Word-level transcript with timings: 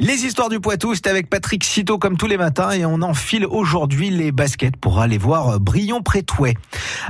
Les 0.00 0.24
histoires 0.24 0.48
du 0.48 0.60
Poitou, 0.60 0.94
c'est 0.94 1.08
avec 1.08 1.28
Patrick 1.28 1.64
Citeau 1.64 1.98
comme 1.98 2.16
tous 2.16 2.28
les 2.28 2.36
matins 2.36 2.70
et 2.70 2.86
on 2.86 3.02
enfile 3.02 3.44
aujourd'hui 3.44 4.10
les 4.10 4.30
baskets 4.30 4.76
pour 4.76 5.00
aller 5.00 5.18
voir 5.18 5.58
Brion-Prétouet. 5.58 6.54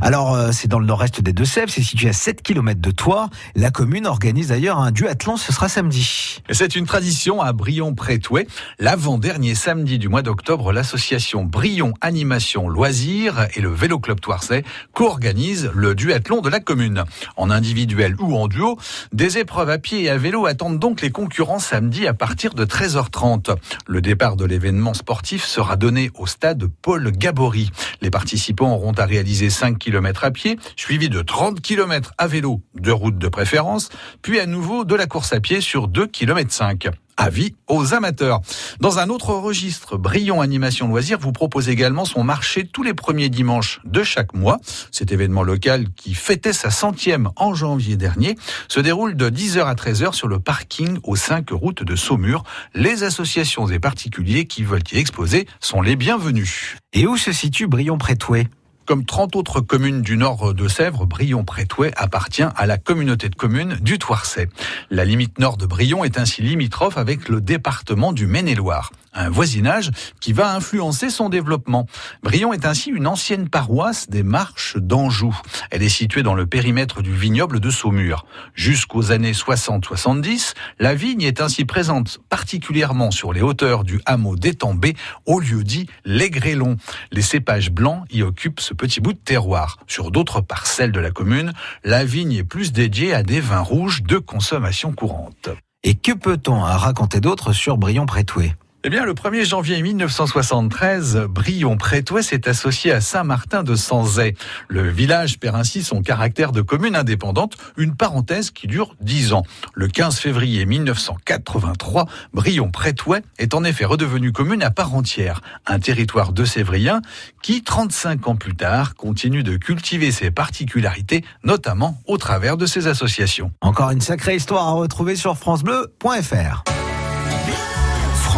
Alors 0.00 0.34
euh, 0.34 0.52
c'est 0.52 0.68
dans 0.68 0.78
le 0.78 0.86
nord-est 0.86 1.20
des 1.20 1.34
Deux-Sèvres, 1.34 1.70
c'est 1.70 1.82
situé 1.82 2.08
à 2.08 2.14
7 2.14 2.40
km 2.40 2.80
de 2.80 2.90
Troyes. 2.90 3.28
La 3.54 3.70
commune 3.70 4.06
organise 4.06 4.48
d'ailleurs 4.48 4.78
un 4.78 4.90
duathlon, 4.90 5.36
ce 5.36 5.52
sera 5.52 5.68
samedi. 5.68 6.40
C'est 6.50 6.76
une 6.76 6.86
tradition 6.86 7.42
à 7.42 7.52
Brion-Prétouet. 7.52 8.46
L'avant-dernier 8.78 9.54
samedi 9.54 9.98
du 9.98 10.08
mois 10.08 10.22
d'octobre, 10.22 10.72
l'association 10.72 11.44
Brion 11.44 11.92
Animation 12.00 12.70
Loisirs 12.70 13.48
et 13.54 13.60
le 13.60 13.68
Vélo 13.68 13.98
Club 13.98 14.20
Toircet 14.20 14.64
co-organisent 14.94 15.70
le 15.74 15.94
duathlon 15.94 16.40
de 16.40 16.48
la 16.48 16.60
commune. 16.60 17.04
En 17.36 17.50
individuel 17.50 18.16
ou 18.18 18.34
en 18.34 18.48
duo, 18.48 18.78
des 19.12 19.36
épreuves 19.36 19.68
à 19.68 19.76
pied 19.76 20.04
et 20.04 20.08
à 20.08 20.16
vélo 20.16 20.46
attendent 20.46 20.78
donc 20.78 21.02
les 21.02 21.10
concurrents 21.10 21.58
samedi 21.58 22.06
à 22.06 22.14
partir 22.14 22.54
de 22.54 22.64
13h30. 22.78 23.56
Le 23.88 24.00
départ 24.00 24.36
de 24.36 24.44
l'événement 24.44 24.94
sportif 24.94 25.44
sera 25.44 25.74
donné 25.74 26.12
au 26.14 26.28
stade 26.28 26.70
Paul 26.80 27.10
Gabory. 27.10 27.70
Les 28.02 28.10
participants 28.10 28.72
auront 28.72 28.92
à 28.92 29.04
réaliser 29.04 29.50
5 29.50 29.76
km 29.78 30.22
à 30.22 30.30
pied, 30.30 30.60
suivi 30.76 31.08
de 31.08 31.20
30 31.20 31.60
km 31.60 32.12
à 32.18 32.28
vélo, 32.28 32.62
de 32.76 32.92
route 32.92 33.18
de 33.18 33.26
préférence, 33.26 33.88
puis 34.22 34.38
à 34.38 34.46
nouveau 34.46 34.84
de 34.84 34.94
la 34.94 35.06
course 35.06 35.32
à 35.32 35.40
pied 35.40 35.60
sur 35.60 35.88
2 35.88 36.06
km 36.06 36.52
5 36.52 36.86
avis 37.18 37.54
aux 37.66 37.92
amateurs. 37.92 38.40
Dans 38.80 38.98
un 38.98 39.10
autre 39.10 39.34
registre, 39.34 39.98
Brion 39.98 40.40
Animation 40.40 40.88
Loisirs 40.88 41.18
vous 41.18 41.32
propose 41.32 41.68
également 41.68 42.06
son 42.06 42.24
marché 42.24 42.66
tous 42.66 42.82
les 42.82 42.94
premiers 42.94 43.28
dimanches 43.28 43.80
de 43.84 44.02
chaque 44.02 44.32
mois. 44.32 44.58
Cet 44.90 45.12
événement 45.12 45.42
local 45.42 45.88
qui 45.96 46.14
fêtait 46.14 46.54
sa 46.54 46.70
centième 46.70 47.30
en 47.36 47.52
janvier 47.54 47.96
dernier 47.96 48.36
se 48.68 48.80
déroule 48.80 49.16
de 49.16 49.28
10h 49.28 49.64
à 49.64 49.74
13h 49.74 50.14
sur 50.14 50.28
le 50.28 50.38
parking 50.38 50.98
aux 51.02 51.16
5 51.16 51.50
routes 51.50 51.82
de 51.82 51.96
Saumur. 51.96 52.44
Les 52.74 53.02
associations 53.02 53.66
et 53.68 53.80
particuliers 53.80 54.46
qui 54.46 54.62
veulent 54.62 54.82
y 54.92 54.98
exposer 54.98 55.46
sont 55.60 55.82
les 55.82 55.96
bienvenus. 55.96 56.76
Et 56.92 57.06
où 57.06 57.16
se 57.16 57.32
situe 57.32 57.66
Brion-Prétouet 57.66 58.48
comme 58.88 59.04
30 59.04 59.36
autres 59.36 59.60
communes 59.60 60.00
du 60.00 60.16
nord 60.16 60.54
de 60.54 60.66
Sèvres, 60.66 61.04
Brion-Prétouet 61.04 61.92
appartient 61.94 62.46
à 62.56 62.64
la 62.64 62.78
communauté 62.78 63.28
de 63.28 63.34
communes 63.34 63.76
du 63.82 63.98
Toircet. 63.98 64.48
La 64.90 65.04
limite 65.04 65.38
nord 65.38 65.58
de 65.58 65.66
Brion 65.66 66.04
est 66.04 66.18
ainsi 66.18 66.40
limitrophe 66.40 66.96
avec 66.96 67.28
le 67.28 67.42
département 67.42 68.14
du 68.14 68.26
Maine-et-Loire 68.26 68.90
un 69.18 69.30
voisinage 69.30 69.90
qui 70.20 70.32
va 70.32 70.54
influencer 70.54 71.10
son 71.10 71.28
développement. 71.28 71.86
Brion 72.22 72.52
est 72.52 72.64
ainsi 72.64 72.90
une 72.90 73.06
ancienne 73.06 73.48
paroisse 73.48 74.08
des 74.08 74.22
Marches 74.22 74.76
d'Anjou. 74.76 75.36
Elle 75.70 75.82
est 75.82 75.88
située 75.88 76.22
dans 76.22 76.34
le 76.34 76.46
périmètre 76.46 77.02
du 77.02 77.14
vignoble 77.14 77.60
de 77.60 77.70
Saumur. 77.70 78.26
Jusqu'aux 78.54 79.10
années 79.10 79.32
60-70, 79.32 80.54
la 80.78 80.94
vigne 80.94 81.22
est 81.22 81.40
ainsi 81.40 81.64
présente 81.64 82.18
particulièrement 82.28 83.10
sur 83.10 83.32
les 83.32 83.42
hauteurs 83.42 83.84
du 83.84 84.00
hameau 84.06 84.36
d'Étambé, 84.36 84.94
au 85.26 85.40
lieu 85.40 85.64
dit 85.64 85.88
Les 86.04 86.30
Grélons. 86.30 86.76
Les 87.10 87.22
cépages 87.22 87.70
blancs 87.70 88.04
y 88.10 88.22
occupent 88.22 88.60
ce 88.60 88.74
petit 88.74 89.00
bout 89.00 89.12
de 89.12 89.18
terroir. 89.18 89.78
Sur 89.86 90.10
d'autres 90.10 90.40
parcelles 90.40 90.92
de 90.92 91.00
la 91.00 91.10
commune, 91.10 91.52
la 91.84 92.04
vigne 92.04 92.32
est 92.32 92.44
plus 92.44 92.72
dédiée 92.72 93.14
à 93.14 93.22
des 93.22 93.40
vins 93.40 93.60
rouges 93.60 94.02
de 94.04 94.18
consommation 94.18 94.92
courante. 94.92 95.48
Et 95.82 95.94
que 95.94 96.12
peut-on 96.12 96.60
raconter 96.60 97.20
d'autre 97.20 97.52
sur 97.52 97.78
Brion-Prétouet 97.78 98.54
eh 98.84 98.90
bien, 98.90 99.04
le 99.04 99.12
1er 99.12 99.44
janvier 99.44 99.82
1973, 99.82 101.26
Brion-Prétouet 101.28 102.22
s'est 102.22 102.48
associé 102.48 102.92
à 102.92 103.00
Saint-Martin 103.00 103.64
de 103.64 103.74
Sanzay. 103.74 104.36
Le 104.68 104.88
village 104.88 105.40
perd 105.40 105.56
ainsi 105.56 105.82
son 105.82 106.00
caractère 106.00 106.52
de 106.52 106.62
commune 106.62 106.94
indépendante, 106.94 107.56
une 107.76 107.96
parenthèse 107.96 108.52
qui 108.52 108.68
dure 108.68 108.94
10 109.00 109.32
ans. 109.32 109.42
Le 109.74 109.88
15 109.88 110.18
février 110.18 110.64
1983, 110.64 112.06
Brion-Prétouet 112.32 113.22
est 113.38 113.52
en 113.54 113.64
effet 113.64 113.84
redevenu 113.84 114.30
commune 114.30 114.62
à 114.62 114.70
part 114.70 114.94
entière, 114.94 115.40
un 115.66 115.80
territoire 115.80 116.32
de 116.32 116.44
Sévrien 116.44 117.02
qui, 117.42 117.64
35 117.64 118.28
ans 118.28 118.36
plus 118.36 118.54
tard, 118.54 118.94
continue 118.94 119.42
de 119.42 119.56
cultiver 119.56 120.12
ses 120.12 120.30
particularités, 120.30 121.24
notamment 121.42 122.00
au 122.06 122.16
travers 122.16 122.56
de 122.56 122.64
ses 122.64 122.86
associations. 122.86 123.50
Encore 123.60 123.90
une 123.90 124.00
sacrée 124.00 124.36
histoire 124.36 124.68
à 124.68 124.72
retrouver 124.72 125.16
sur 125.16 125.36
francebleu.fr. 125.36 126.77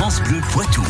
France 0.00 0.22
Bleu 0.22 0.40
Poitou. 0.50 0.82